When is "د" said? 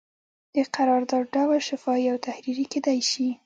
0.55-0.57